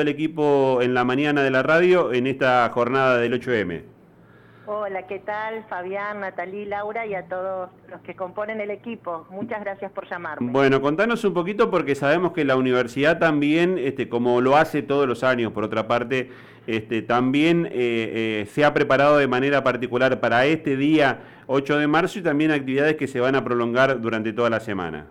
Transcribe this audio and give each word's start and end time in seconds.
el 0.00 0.08
equipo 0.08 0.80
en 0.82 0.94
la 0.94 1.04
mañana 1.04 1.42
de 1.42 1.50
la 1.50 1.62
radio 1.62 2.12
en 2.12 2.26
esta 2.26 2.68
jornada 2.70 3.18
del 3.18 3.40
8M. 3.40 3.96
Hola, 4.68 5.06
¿qué 5.06 5.20
tal? 5.20 5.64
Fabián, 5.68 6.18
Natalí, 6.18 6.64
Laura 6.64 7.06
y 7.06 7.14
a 7.14 7.28
todos 7.28 7.70
los 7.88 8.00
que 8.00 8.16
componen 8.16 8.60
el 8.60 8.72
equipo. 8.72 9.24
Muchas 9.30 9.60
gracias 9.60 9.92
por 9.92 10.08
llamarme. 10.10 10.50
Bueno, 10.50 10.80
contanos 10.80 11.24
un 11.24 11.34
poquito 11.34 11.70
porque 11.70 11.94
sabemos 11.94 12.32
que 12.32 12.44
la 12.44 12.56
universidad 12.56 13.20
también, 13.20 13.78
este, 13.78 14.08
como 14.08 14.40
lo 14.40 14.56
hace 14.56 14.82
todos 14.82 15.06
los 15.06 15.22
años, 15.22 15.52
por 15.52 15.62
otra 15.62 15.86
parte, 15.86 16.32
este, 16.66 17.02
también 17.02 17.66
eh, 17.66 17.70
eh, 17.72 18.46
se 18.50 18.64
ha 18.64 18.74
preparado 18.74 19.18
de 19.18 19.28
manera 19.28 19.62
particular 19.62 20.18
para 20.18 20.46
este 20.46 20.76
día 20.76 21.20
8 21.46 21.78
de 21.78 21.86
marzo 21.86 22.18
y 22.18 22.22
también 22.22 22.50
actividades 22.50 22.96
que 22.96 23.06
se 23.06 23.20
van 23.20 23.36
a 23.36 23.44
prolongar 23.44 24.00
durante 24.00 24.32
toda 24.32 24.50
la 24.50 24.58
semana. 24.58 25.06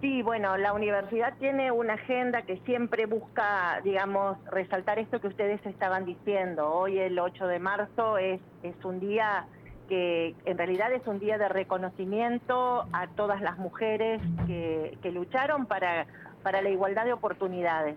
Sí, 0.00 0.22
bueno, 0.22 0.56
la 0.56 0.72
universidad 0.72 1.34
tiene 1.38 1.70
una 1.70 1.94
agenda 1.94 2.40
que 2.42 2.56
siempre 2.64 3.04
busca, 3.04 3.82
digamos, 3.84 4.38
resaltar 4.46 4.98
esto 4.98 5.20
que 5.20 5.28
ustedes 5.28 5.64
estaban 5.66 6.06
diciendo. 6.06 6.72
Hoy 6.72 6.98
el 6.98 7.18
8 7.18 7.46
de 7.46 7.58
marzo 7.58 8.16
es, 8.16 8.40
es 8.62 8.74
un 8.82 8.98
día 8.98 9.46
que 9.90 10.34
en 10.46 10.56
realidad 10.56 10.90
es 10.92 11.06
un 11.06 11.18
día 11.18 11.36
de 11.36 11.50
reconocimiento 11.50 12.86
a 12.92 13.08
todas 13.08 13.42
las 13.42 13.58
mujeres 13.58 14.22
que, 14.46 14.96
que 15.02 15.12
lucharon 15.12 15.66
para, 15.66 16.06
para 16.42 16.62
la 16.62 16.70
igualdad 16.70 17.04
de 17.04 17.12
oportunidades 17.12 17.96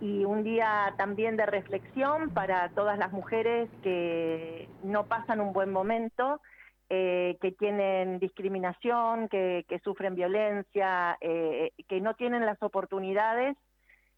y 0.00 0.24
un 0.24 0.42
día 0.42 0.94
también 0.96 1.36
de 1.36 1.44
reflexión 1.44 2.30
para 2.30 2.70
todas 2.70 2.96
las 2.96 3.12
mujeres 3.12 3.68
que 3.82 4.68
no 4.82 5.04
pasan 5.04 5.40
un 5.40 5.52
buen 5.52 5.70
momento 5.70 6.40
eh, 6.88 7.36
que 7.40 7.52
tienen 7.52 8.18
discriminación, 8.18 9.28
que, 9.28 9.64
sufren 9.82 10.14
violencia, 10.14 11.18
eh, 11.20 11.72
que 11.88 12.00
no 12.00 12.14
tienen 12.14 12.46
las 12.46 12.62
oportunidades 12.62 13.56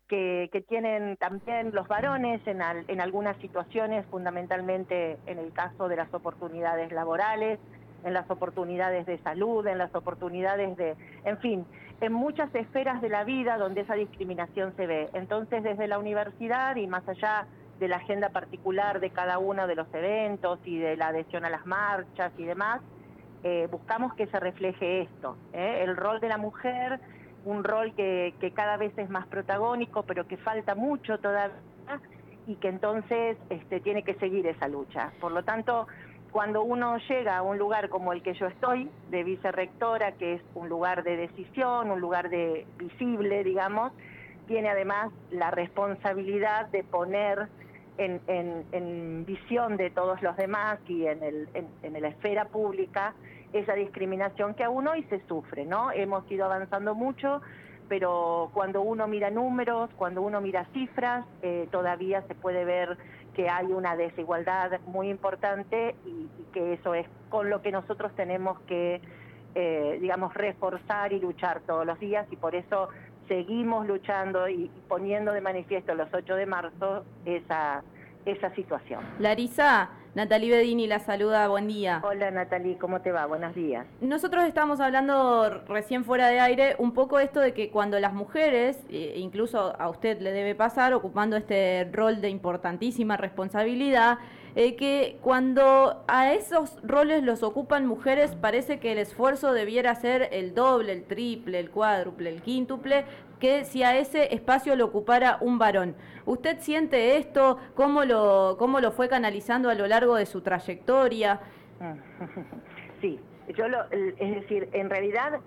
que, 0.08 0.64
tienen 0.68 1.16
también 1.18 1.70
los 1.72 1.86
varones 1.86 2.40
en, 2.46 2.60
en 2.62 3.00
algunas 3.00 3.36
situaciones, 3.38 4.06
fundamentalmente 4.06 5.18
en 5.26 5.38
el 5.38 5.52
caso 5.52 5.88
de 5.88 5.96
las 5.96 6.12
oportunidades 6.12 6.90
laborales, 6.92 7.58
en 8.04 8.14
las 8.14 8.28
oportunidades 8.30 9.06
de 9.06 9.18
salud, 9.18 9.66
en 9.66 9.78
las 9.78 9.94
oportunidades 9.94 10.76
de, 10.76 10.96
en 11.24 11.38
fin, 11.38 11.66
en 12.00 12.12
muchas 12.12 12.52
esferas 12.54 13.02
de 13.02 13.08
la 13.08 13.24
vida 13.24 13.58
donde 13.58 13.82
esa 13.82 13.94
discriminación 13.94 14.74
se 14.76 14.86
ve. 14.86 15.08
Entonces, 15.14 15.62
desde 15.62 15.88
la 15.88 15.98
universidad 15.98 16.76
y 16.76 16.86
más 16.86 17.06
allá 17.08 17.46
de 17.78 17.88
la 17.88 17.96
agenda 17.96 18.30
particular 18.30 19.00
de 19.00 19.10
cada 19.10 19.38
uno 19.38 19.66
de 19.66 19.74
los 19.74 19.92
eventos 19.94 20.58
y 20.64 20.78
de 20.78 20.96
la 20.96 21.08
adhesión 21.08 21.44
a 21.44 21.50
las 21.50 21.66
marchas 21.66 22.32
y 22.36 22.44
demás, 22.44 22.80
eh, 23.44 23.68
buscamos 23.70 24.14
que 24.14 24.26
se 24.26 24.40
refleje 24.40 25.02
esto, 25.02 25.36
¿eh? 25.52 25.82
el 25.84 25.96
rol 25.96 26.20
de 26.20 26.28
la 26.28 26.38
mujer, 26.38 26.98
un 27.44 27.62
rol 27.62 27.94
que, 27.94 28.34
cada 28.54 28.76
vez 28.76 28.96
es 28.98 29.08
más 29.10 29.26
protagónico, 29.28 30.02
pero 30.02 30.26
que 30.26 30.36
falta 30.36 30.74
mucho 30.74 31.18
todavía 31.18 31.54
y 32.48 32.56
que 32.56 32.68
entonces 32.68 33.36
este, 33.50 33.80
tiene 33.80 34.02
que 34.02 34.14
seguir 34.14 34.46
esa 34.46 34.68
lucha. 34.68 35.12
Por 35.20 35.32
lo 35.32 35.44
tanto, 35.44 35.86
cuando 36.32 36.62
uno 36.62 36.96
llega 37.08 37.36
a 37.36 37.42
un 37.42 37.58
lugar 37.58 37.88
como 37.90 38.12
el 38.12 38.22
que 38.22 38.34
yo 38.34 38.46
estoy, 38.46 38.90
de 39.10 39.22
vicerrectora, 39.22 40.12
que 40.12 40.34
es 40.34 40.42
un 40.54 40.68
lugar 40.68 41.02
de 41.04 41.16
decisión, 41.16 41.90
un 41.90 42.00
lugar 42.00 42.30
de 42.30 42.66
visible, 42.78 43.44
digamos, 43.44 43.92
tiene 44.46 44.70
además 44.70 45.12
la 45.30 45.50
responsabilidad 45.50 46.66
de 46.68 46.82
poner 46.84 47.48
en, 47.98 49.24
visión 49.26 49.76
de 49.76 49.90
todos 49.90 50.22
los 50.22 50.36
demás 50.36 50.78
y 50.88 51.06
en, 51.06 51.22
el, 51.22 51.48
en, 51.82 52.00
la 52.00 52.08
esfera 52.08 52.46
pública 52.46 53.14
esa 53.52 53.74
discriminación 53.74 54.54
que 54.54 54.64
aún 54.64 54.86
hoy 54.88 55.02
se 55.04 55.20
sufre, 55.26 55.64
¿no? 55.64 55.90
Hemos 55.90 56.30
ido 56.30 56.44
avanzando 56.44 56.94
mucho, 56.94 57.40
pero 57.88 58.50
cuando 58.52 58.82
uno 58.82 59.08
mira 59.08 59.30
números, 59.30 59.90
cuando 59.96 60.22
uno 60.22 60.40
mira 60.40 60.66
cifras, 60.72 61.24
eh, 61.42 61.66
todavía 61.70 62.22
se 62.28 62.34
puede 62.34 62.64
ver 62.64 62.96
que 63.34 63.48
hay 63.48 63.66
una 63.66 63.96
desigualdad 63.96 64.80
muy 64.86 65.08
importante 65.08 65.94
y, 66.04 66.28
que 66.52 66.74
eso 66.74 66.94
es 66.94 67.06
con 67.28 67.50
lo 67.50 67.60
que 67.60 67.70
nosotros 67.70 68.10
tenemos 68.16 68.58
que, 68.60 69.00
eh, 69.54 69.98
digamos, 70.00 70.32
reforzar 70.34 71.12
y 71.12 71.20
luchar 71.20 71.60
todos 71.60 71.84
los 71.84 71.98
días 72.00 72.26
y 72.30 72.36
por 72.36 72.54
eso 72.54 72.88
seguimos 73.28 73.86
luchando 73.86 74.48
y 74.48 74.70
poniendo 74.88 75.32
de 75.32 75.40
manifiesto 75.40 75.94
los 75.94 76.12
8 76.12 76.34
de 76.34 76.46
marzo 76.46 77.04
esa, 77.24 77.82
esa 78.24 78.54
situación. 78.54 79.04
Larisa, 79.18 79.90
Natalie 80.14 80.50
Bedini 80.50 80.86
la 80.86 80.98
saluda, 80.98 81.46
buen 81.48 81.68
día. 81.68 82.00
Hola 82.02 82.30
Natalie, 82.30 82.76
¿cómo 82.78 83.00
te 83.02 83.12
va? 83.12 83.26
Buenos 83.26 83.54
días. 83.54 83.86
Nosotros 84.00 84.44
estamos 84.44 84.80
hablando 84.80 85.62
recién 85.68 86.04
fuera 86.04 86.28
de 86.28 86.40
aire 86.40 86.76
un 86.78 86.92
poco 86.92 87.18
esto 87.18 87.40
de 87.40 87.52
que 87.52 87.70
cuando 87.70 88.00
las 88.00 88.14
mujeres, 88.14 88.78
eh, 88.90 89.14
incluso 89.16 89.78
a 89.78 89.88
usted 89.88 90.20
le 90.20 90.32
debe 90.32 90.54
pasar, 90.54 90.94
ocupando 90.94 91.36
este 91.36 91.88
rol 91.92 92.20
de 92.20 92.30
importantísima 92.30 93.16
responsabilidad, 93.16 94.18
eh, 94.54 94.76
que 94.76 95.18
cuando 95.22 96.04
a 96.08 96.32
esos 96.32 96.78
roles 96.82 97.22
los 97.22 97.42
ocupan 97.42 97.86
mujeres 97.86 98.34
parece 98.34 98.78
que 98.80 98.92
el 98.92 98.98
esfuerzo 98.98 99.52
debiera 99.52 99.94
ser 99.94 100.28
el 100.32 100.54
doble, 100.54 100.92
el 100.92 101.04
triple, 101.04 101.60
el 101.60 101.70
cuádruple, 101.70 102.30
el 102.30 102.42
quíntuple, 102.42 103.04
que 103.38 103.64
si 103.64 103.82
a 103.82 103.96
ese 103.96 104.34
espacio 104.34 104.74
lo 104.76 104.86
ocupara 104.86 105.38
un 105.40 105.58
varón. 105.58 105.94
¿Usted 106.26 106.58
siente 106.60 107.16
esto? 107.16 107.58
¿Cómo 107.74 108.04
lo, 108.04 108.56
cómo 108.58 108.80
lo 108.80 108.90
fue 108.92 109.08
canalizando 109.08 109.70
a 109.70 109.74
lo 109.74 109.86
largo 109.86 110.16
de 110.16 110.26
su 110.26 110.40
trayectoria? 110.40 111.40
Sí, 113.00 113.20
yo 113.56 113.68
lo, 113.68 113.84
es 113.92 114.34
decir, 114.34 114.68
en 114.72 114.90
realidad 114.90 115.38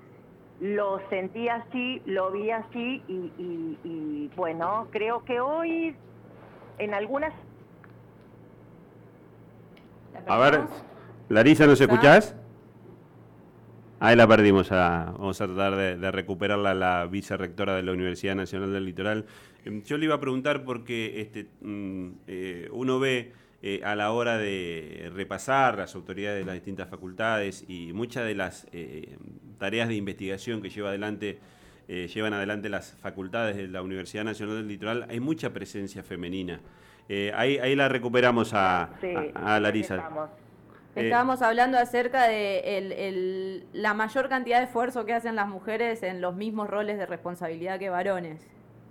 lo 0.61 1.01
sentí 1.09 1.49
así, 1.49 2.01
lo 2.05 2.31
vi 2.31 2.49
así 2.49 3.03
y, 3.09 3.77
y 3.83 4.31
bueno, 4.37 4.87
creo 4.89 5.25
que 5.25 5.41
hoy 5.41 5.93
en 6.77 6.93
algunas 6.93 7.33
a 10.27 10.37
ver, 10.37 10.61
Larisa, 11.29 11.65
¿nos 11.65 11.79
escuchás? 11.79 12.35
Ahí 14.03 14.15
la 14.15 14.27
perdimos. 14.27 14.71
A, 14.71 15.13
vamos 15.15 15.39
a 15.41 15.45
tratar 15.45 15.75
de, 15.75 16.11
recuperarla, 16.11 16.73
la 16.73 17.05
vicerrectora 17.05 17.75
de 17.75 17.83
la 17.83 17.91
Universidad 17.91 18.33
Nacional 18.33 18.73
del 18.73 18.85
Litoral. 18.85 19.27
Em, 19.63 19.83
yo 19.83 19.99
le 19.99 20.05
iba 20.05 20.15
a 20.15 20.19
preguntar 20.19 20.63
porque 20.63 21.21
este, 21.21 21.47
mm, 21.61 22.09
eh, 22.25 22.69
uno 22.71 22.99
ve 22.99 23.31
eh, 23.61 23.81
a 23.83 23.95
la 23.95 24.11
hora 24.11 24.39
de 24.39 25.11
repasar 25.13 25.77
las 25.77 25.93
autoridades 25.93 26.39
de 26.39 26.45
las 26.45 26.55
distintas 26.55 26.89
facultades 26.89 27.63
y 27.67 27.93
muchas 27.93 28.25
de 28.25 28.33
las 28.33 28.65
eh, 28.71 29.17
tareas 29.59 29.87
de 29.87 29.93
investigación 29.93 30.63
que 30.63 30.69
lleva 30.69 30.89
adelante 30.89 31.39
llevan 31.87 32.31
adelante 32.31 32.69
las 32.69 32.95
facultades 33.01 33.57
de 33.57 33.67
la 33.67 33.81
Universidad 33.81 34.23
Nacional 34.23 34.55
del 34.55 34.69
Litoral, 34.69 35.07
hay 35.09 35.19
mucha 35.19 35.51
presencia 35.51 36.01
femenina. 36.03 36.61
Eh, 37.13 37.29
ahí, 37.35 37.57
ahí 37.57 37.75
la 37.75 37.89
recuperamos 37.89 38.53
a, 38.53 38.89
Larisa. 39.59 39.97
Eh, 40.95 41.07
Estábamos 41.07 41.41
hablando 41.41 41.77
acerca 41.77 42.23
de 42.23 43.65
la 43.73 43.93
mayor 43.93 44.29
cantidad 44.29 44.59
de 44.59 44.63
esfuerzo 44.63 45.05
que 45.05 45.13
hacen 45.13 45.35
las 45.35 45.49
mujeres 45.49 46.03
en 46.03 46.21
los 46.21 46.37
mismos 46.37 46.69
roles 46.69 46.97
de 46.97 47.05
responsabilidad 47.05 47.79
que 47.79 47.89
varones. 47.89 48.47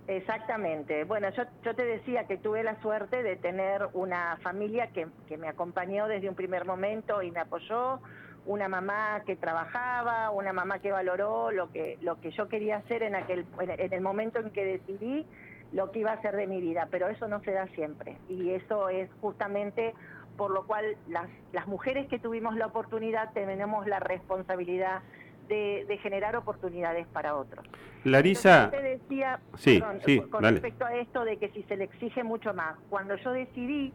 Exactamente. 0.06 1.04
Bueno, 1.04 1.30
yo, 1.30 1.44
yo 1.64 1.74
te 1.74 1.86
decía 1.86 2.24
que 2.24 2.36
tuve 2.36 2.62
la 2.62 2.78
suerte 2.82 3.22
de 3.22 3.36
tener 3.36 3.88
una 3.94 4.36
familia 4.42 4.88
que, 4.88 5.06
que 5.26 5.38
me 5.38 5.48
acompañó 5.48 6.06
desde 6.06 6.28
un 6.28 6.34
primer 6.34 6.66
momento 6.66 7.22
y 7.22 7.30
me 7.30 7.40
apoyó, 7.40 8.00
una 8.46 8.68
mamá 8.68 9.22
que 9.24 9.36
trabajaba, 9.36 10.30
una 10.30 10.52
mamá 10.52 10.80
que 10.80 10.92
valoró 10.92 11.50
lo 11.52 11.70
que, 11.70 11.98
lo 12.02 12.20
que 12.20 12.30
yo 12.32 12.48
quería 12.48 12.78
hacer 12.78 13.02
en, 13.02 13.14
aquel, 13.14 13.46
en 13.60 13.92
el 13.92 14.00
momento 14.00 14.40
en 14.40 14.50
que 14.50 14.64
decidí 14.64 15.26
lo 15.72 15.90
que 15.92 16.00
iba 16.00 16.10
a 16.10 16.14
hacer 16.14 16.36
de 16.36 16.46
mi 16.46 16.60
vida, 16.60 16.88
pero 16.90 17.08
eso 17.08 17.28
no 17.28 17.40
se 17.40 17.52
da 17.52 17.66
siempre. 17.68 18.16
Y 18.28 18.50
eso 18.50 18.88
es 18.88 19.08
justamente 19.20 19.94
por 20.36 20.50
lo 20.50 20.66
cual 20.66 20.96
las, 21.08 21.28
las 21.52 21.66
mujeres 21.66 22.08
que 22.08 22.18
tuvimos 22.18 22.56
la 22.56 22.66
oportunidad 22.66 23.32
tenemos 23.32 23.86
la 23.86 24.00
responsabilidad 24.00 25.02
de, 25.50 25.98
generar 26.02 26.36
oportunidades 26.36 27.06
para 27.08 27.36
otros. 27.36 27.66
Larisa, 28.04 28.70
te 28.70 28.80
decía, 28.80 29.40
sí, 29.56 29.82
sí, 30.04 30.20
con 30.20 30.42
respecto 30.44 30.84
a 30.84 30.94
esto 30.94 31.24
de 31.24 31.36
que 31.36 31.50
si 31.50 31.62
se 31.64 31.76
le 31.76 31.84
exige 31.84 32.22
mucho 32.22 32.54
más, 32.54 32.76
cuando 32.88 33.16
yo 33.16 33.32
decidí 33.32 33.92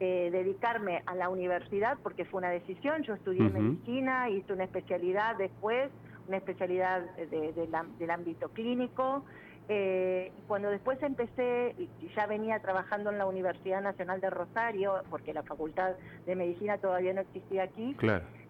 eh, 0.00 0.30
dedicarme 0.32 1.02
a 1.06 1.14
la 1.14 1.28
universidad, 1.28 1.98
porque 2.02 2.24
fue 2.24 2.38
una 2.38 2.50
decisión, 2.50 3.02
yo 3.02 3.14
estudié 3.14 3.42
medicina, 3.42 4.30
hice 4.30 4.52
una 4.52 4.64
especialidad 4.64 5.36
después, 5.36 5.90
una 6.28 6.38
especialidad 6.38 7.02
del 7.28 8.10
ámbito 8.10 8.48
clínico, 8.50 9.24
eh, 9.68 10.30
cuando 10.46 10.68
después 10.68 11.02
empecé, 11.02 11.74
ya 12.14 12.26
venía 12.26 12.58
trabajando 12.60 13.10
en 13.10 13.18
la 13.18 13.26
Universidad 13.26 13.80
Nacional 13.80 14.20
de 14.20 14.28
Rosario, 14.28 15.02
porque 15.08 15.32
la 15.32 15.42
Facultad 15.42 15.92
de 16.26 16.36
Medicina 16.36 16.76
todavía 16.78 17.14
no 17.14 17.22
existía 17.22 17.62
aquí, 17.62 17.96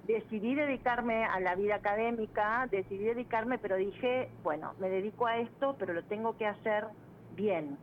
decidí 0.07 0.55
dedicarme 0.55 1.25
a 1.25 1.39
la 1.41 1.55
vida 1.55 1.77
académica, 1.77 2.67
decidí 2.71 3.05
dedicarme, 3.05 3.59
pero 3.59 3.77
dije, 3.77 4.29
bueno, 4.43 4.75
me 4.81 4.89
dedico 4.91 5.27
a 5.27 5.39
esto, 5.39 5.77
pero 5.79 5.93
lo 5.93 6.03
tengo 6.05 6.37
que 6.37 6.47
hacer 6.47 6.85
bien. 7.37 7.79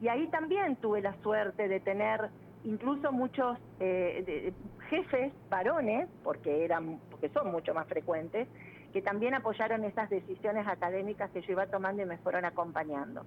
Y 0.00 0.08
ahí 0.08 0.26
también 0.28 0.74
tuve 0.76 1.00
la 1.00 1.14
suerte 1.22 1.68
de 1.68 1.78
tener 1.78 2.30
incluso 2.64 3.12
muchos 3.12 3.58
eh, 3.78 4.52
jefes 4.90 5.32
varones, 5.48 6.08
porque, 6.24 6.64
eran, 6.64 6.98
porque 7.10 7.28
son 7.28 7.52
mucho 7.52 7.74
más 7.74 7.86
frecuentes, 7.86 8.48
que 8.92 9.02
también 9.02 9.34
apoyaron 9.34 9.84
esas 9.84 10.10
decisiones 10.10 10.66
académicas 10.66 11.30
que 11.30 11.42
yo 11.42 11.52
iba 11.52 11.66
tomando 11.66 12.02
y 12.02 12.06
me 12.06 12.18
fueron 12.18 12.44
acompañando. 12.44 13.24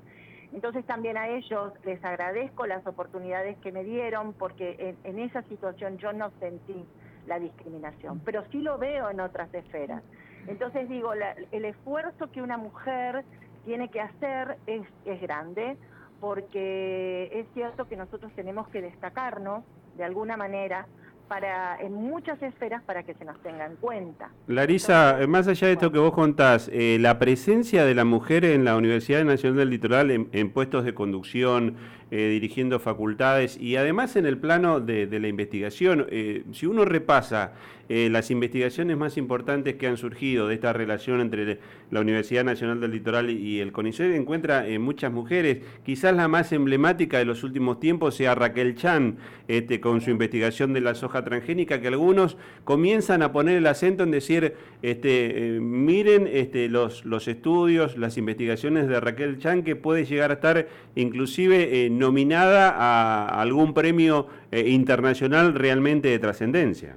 entonces 0.54 0.86
también 0.86 1.18
a 1.18 1.28
ellos 1.28 1.74
les 1.84 2.04
agradezco 2.04 2.66
las 2.66 2.86
oportunidades 2.88 3.58
que 3.58 3.72
me 3.72 3.84
dieron 3.84 4.34
porque 4.34 4.96
en, 5.04 5.20
esa 5.20 5.42
situación 5.44 5.98
yo 5.98 6.14
no 6.14 6.32
sentí 6.40 6.86
la 7.28 7.40
discriminación, 7.40 8.22
pero 8.24 8.44
sí 8.52 8.62
lo 8.62 8.78
veo 8.78 9.10
en 9.10 9.20
otras 9.20 9.52
esferas. 9.54 10.04
Entonces 10.48 10.88
digo, 10.88 11.12
el 11.14 11.66
esfuerzo 11.66 12.32
que 12.32 12.42
una 12.42 12.58
mujer 12.58 13.26
tiene 13.66 13.90
que 13.90 14.00
hacer 14.00 14.58
es, 14.68 14.84
es 15.06 15.20
grande 15.20 15.76
porque 16.20 17.30
es 17.34 17.48
cierto 17.54 17.88
que 17.88 17.98
nosotros 17.98 18.32
tenemos 18.36 18.68
que 18.70 18.82
destacarnos 18.82 19.64
de 19.98 20.04
alguna 20.04 20.38
manera 20.38 20.86
para 21.28 21.80
en 21.80 21.94
muchas 21.94 22.42
esferas 22.42 22.82
para 22.84 23.04
que 23.04 23.14
se 23.16 23.26
nos 23.26 23.40
tenga 23.42 23.66
en 23.66 23.76
cuenta. 23.78 24.30
Larisa, 24.48 25.20
más 25.28 25.48
allá 25.48 25.68
de 25.68 25.74
esto 25.74 25.92
que 25.92 26.00
vos 26.00 26.14
contás, 26.14 26.70
eh, 26.72 26.98
la 27.00 27.20
presencia 27.20 27.86
de 27.86 27.96
la 27.96 28.06
mujer 28.06 28.46
en 28.46 28.66
la 28.66 28.76
Universidad 28.76 29.24
Nacional 29.24 29.58
del 29.60 29.70
Litoral 29.70 30.12
en, 30.12 30.52
puestos 30.52 30.86
de 30.86 30.94
conducción, 30.94 31.76
eh, 32.12 32.30
dirigiendo 32.30 32.80
facultades. 32.80 33.58
Y 33.60 33.76
además 33.76 34.16
en 34.16 34.26
el 34.26 34.38
plano 34.38 34.80
de, 34.80 35.08
la 35.20 35.28
investigación, 35.28 36.08
eh, 36.10 36.44
si 36.52 36.66
uno 36.66 36.86
repasa 36.86 37.54
las 37.88 38.32
investigaciones 38.32 38.98
más 38.98 39.16
importantes 39.16 39.76
que 39.76 39.86
han 39.86 39.98
surgido 39.98 40.48
de 40.48 40.56
esta 40.56 40.74
relación 40.74 41.22
entre 41.22 41.60
la 41.92 42.02
Universidad 42.02 42.44
Nacional 42.44 42.82
del 42.82 42.90
Litoral 42.90 43.30
y 43.30 43.60
el 43.60 43.72
CONICET, 43.72 44.16
encuentra 44.16 44.66
muchas 44.80 45.12
mujeres, 45.12 45.60
quizás 45.86 46.16
la 46.16 46.28
más 46.28 46.52
emblemática 46.52 47.20
de 47.20 47.26
los 47.26 47.44
últimos 47.44 47.80
tiempos 47.80 48.16
sea 48.16 48.34
Raquel 48.34 48.74
Chan, 48.74 49.18
este, 49.48 49.80
con 49.80 50.02
su 50.02 50.10
investigación 50.10 50.74
de 50.74 50.82
la 50.82 50.96
soja 50.96 51.24
transgénica, 51.24 51.80
que 51.80 51.88
algunos 51.90 52.38
comienzan 52.64 53.22
a 53.22 53.32
poner 53.32 53.58
el 53.58 53.68
acento 53.68 54.04
en 54.04 54.10
decir, 54.10 54.56
este, 54.82 55.58
eh, 55.58 55.60
miren 55.60 56.28
este, 56.32 56.68
los, 56.68 57.06
los 57.06 57.28
estudios, 57.28 57.98
las 57.98 58.18
investigaciones 58.18 58.88
de 58.88 59.00
Raquel 59.00 59.38
Chan, 59.38 59.64
que 59.64 59.76
puede 59.76 60.06
llegar 60.06 60.32
a 60.32 60.36
estar 60.36 60.68
inclusive 60.96 61.86
eh, 61.86 61.90
nominada 61.98 62.70
a 62.70 63.42
algún 63.42 63.74
premio 63.74 64.28
eh, 64.52 64.70
internacional 64.70 65.54
realmente 65.54 66.10
de 66.10 66.20
trascendencia. 66.20 66.96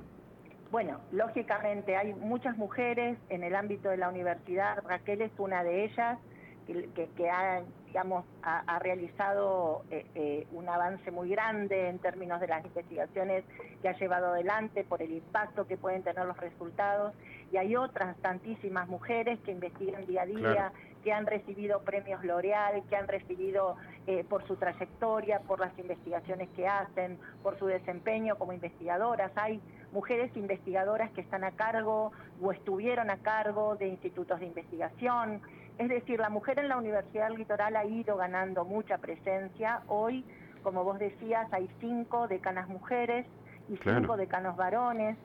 Bueno, 0.71 1.01
lógicamente 1.13 1.97
hay 1.97 2.13
muchas 2.15 2.57
mujeres 2.59 3.17
en 3.31 3.43
el 3.43 3.55
ámbito 3.55 3.89
de 3.89 3.97
la 3.97 4.11
universidad, 4.11 4.83
Raquel 4.87 5.23
es 5.23 5.33
una 5.39 5.65
de 5.65 5.85
ellas, 5.85 6.19
que, 6.67 7.09
que 7.17 7.31
ha, 7.31 7.63
digamos, 7.87 8.27
ha, 8.43 8.79
realizado 8.79 9.83
eh, 9.91 10.05
eh, 10.15 10.47
un 10.53 10.69
avance 10.69 11.11
muy 11.11 11.31
grande 11.31 11.89
en 11.89 11.99
términos 11.99 12.41
de 12.41 12.49
las 12.49 12.65
investigaciones 12.65 13.45
que 13.81 13.89
ha 13.89 13.97
llevado 13.97 14.29
adelante 14.29 14.85
por 14.85 15.03
el 15.03 15.13
impacto 15.13 15.67
que 15.67 15.79
pueden 15.79 16.03
tener 16.03 16.27
los 16.27 16.37
resultados. 16.37 17.15
Y 17.51 17.57
hay 17.57 17.75
otras 17.77 18.17
tantísimas 18.19 18.89
mujeres 18.89 19.39
que 19.47 19.53
investigan 19.53 20.07
día 20.07 20.23
a 20.23 20.27
día, 20.27 20.73
que 21.09 21.15
han 21.15 21.27
recibido 21.27 21.81
premios 21.81 22.23
L'Oreal, 22.23 22.83
que 22.87 22.95
han 22.95 23.09
recibido 23.09 23.77
eh, 24.07 24.27
por 24.29 24.47
su 24.47 24.57
trayectoria, 24.57 25.41
por 25.41 25.59
las 25.59 25.73
investigaciones 25.79 26.51
que 26.51 26.69
hacen, 26.69 27.19
por 27.43 27.59
su 27.59 27.65
desempeño 27.65 28.37
como 28.37 28.53
investigadoras. 28.53 29.33
Hay 29.37 29.59
mujeres 29.91 30.31
investigadoras 30.37 31.11
que 31.13 31.23
están 31.23 31.45
a 31.45 31.53
cargo 31.53 32.13
o 32.43 32.53
estuvieron 32.53 33.09
a 33.09 33.17
cargo 33.17 33.77
de 33.77 33.89
institutos 33.89 34.39
de 34.41 34.47
investigación. 34.49 35.41
Es 35.79 35.89
decir, 35.89 36.21
la 36.21 36.29
mujer 36.29 36.59
en 36.59 36.69
la 36.69 36.77
Universidad 36.77 37.29
del 37.29 37.39
Litoral 37.39 37.75
ha 37.77 37.87
ido 37.87 38.19
ganando 38.19 38.67
mucha 38.67 38.99
presencia. 38.99 39.81
Hoy, 39.87 40.27
como 40.63 40.85
vos 40.85 40.99
decías, 40.99 41.51
hay 41.55 41.71
cinco 41.81 42.29
decanas 42.29 42.69
mujeres 42.69 43.25
y 43.71 43.79
cinco 43.79 44.19
decanos 44.19 44.57
varones 44.57 45.17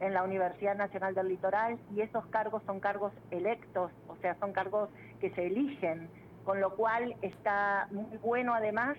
en 0.00 0.14
la 0.14 0.22
Universidad 0.22 0.76
Nacional 0.76 1.14
del 1.14 1.28
Litoral 1.28 1.78
y 1.94 2.00
esos 2.00 2.26
cargos 2.26 2.62
son 2.64 2.80
cargos 2.80 3.12
electos, 3.30 3.92
o 4.08 4.16
sea, 4.16 4.34
son 4.40 4.52
cargos 4.52 4.88
que 5.20 5.30
se 5.30 5.46
eligen, 5.46 6.08
con 6.44 6.60
lo 6.60 6.74
cual 6.76 7.14
está 7.22 7.88
muy 7.90 8.16
bueno 8.18 8.54
además 8.54 8.96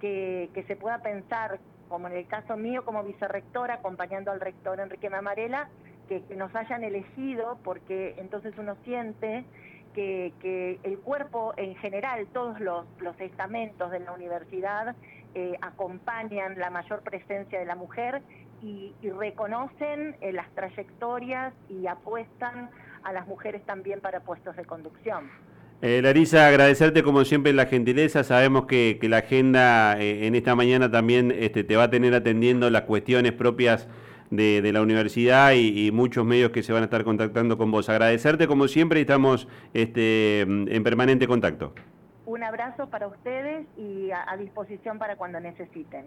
que, 0.00 0.64
se 0.66 0.76
pueda 0.76 0.98
pensar, 0.98 1.58
como 1.88 2.08
en 2.08 2.14
el 2.14 2.26
caso 2.26 2.56
mío 2.56 2.84
como 2.84 3.02
vicerrectora, 3.02 3.74
acompañando 3.74 4.30
al 4.30 4.40
rector 4.40 4.80
Enrique 4.80 5.08
Mamarela, 5.08 5.68
que, 6.08 6.22
que 6.24 6.36
nos 6.36 6.54
hayan 6.54 6.84
elegido 6.84 7.58
porque 7.62 8.14
entonces 8.18 8.52
uno 8.58 8.76
siente 8.84 9.44
que, 9.94 10.78
el 10.82 10.98
cuerpo 10.98 11.54
en 11.56 11.74
general, 11.76 12.26
todos 12.32 12.60
los, 12.60 12.86
estamentos 13.20 13.90
de 13.90 14.00
la 14.00 14.12
universidad 14.12 14.94
eh, 15.34 15.56
acompañan 15.62 16.58
la 16.58 16.70
mayor 16.70 17.02
presencia 17.02 17.58
de 17.58 17.64
la 17.64 17.76
mujer 17.76 18.22
y, 18.62 18.94
reconocen 19.18 20.16
eh, 20.20 20.32
las 20.32 20.50
trayectorias 20.54 21.54
y 21.68 21.86
apuestan 21.86 22.70
a 23.02 23.12
las 23.12 23.26
mujeres 23.26 23.64
también 23.64 24.00
para 24.00 24.20
puestos 24.20 24.56
de 24.56 24.64
conducción. 24.64 25.30
Eh, 25.86 26.00
Larisa, 26.00 26.46
agradecerte 26.46 27.02
como 27.02 27.26
siempre 27.26 27.52
la 27.52 27.66
gentileza. 27.66 28.24
Sabemos 28.24 28.64
que, 28.64 28.98
la 29.02 29.18
agenda 29.18 30.00
en 30.00 30.34
esta 30.34 30.54
mañana 30.54 30.90
también 30.90 31.30
este, 31.30 31.62
te 31.62 31.76
va 31.76 31.82
a 31.82 31.90
tener 31.90 32.14
atendiendo 32.14 32.70
las 32.70 32.84
cuestiones 32.84 33.32
propias 33.32 33.86
de, 34.30 34.72
la 34.72 34.80
universidad 34.80 35.52
y, 35.52 35.92
muchos 35.92 36.24
medios 36.24 36.52
que 36.52 36.62
se 36.62 36.72
van 36.72 36.80
a 36.80 36.84
estar 36.86 37.04
contactando 37.04 37.58
con 37.58 37.70
vos. 37.70 37.90
Agradecerte 37.90 38.46
como 38.46 38.66
siempre 38.66 39.00
y 39.00 39.02
estamos 39.02 39.46
este, 39.74 40.40
en 40.40 40.82
permanente 40.82 41.26
contacto. 41.26 41.74
Un 42.24 42.42
abrazo 42.42 42.88
para 42.88 43.06
ustedes 43.06 43.66
y 43.76 44.10
a 44.10 44.34
disposición 44.38 44.98
para 44.98 45.16
cuando 45.16 45.38
necesiten. 45.38 46.02